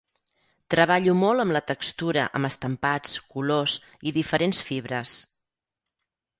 [0.73, 3.79] Treballo molt amb la textura, amb estampats, colors
[4.13, 5.17] i diferents fibres.